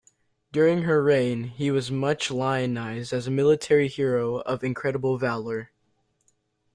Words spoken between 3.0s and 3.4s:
as a